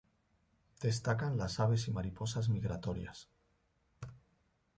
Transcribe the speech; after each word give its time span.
Destacan 0.79 1.37
las 1.37 1.59
aves 1.59 1.87
y 1.87 1.91
mariposas 1.91 2.49
migratorias. 2.49 3.29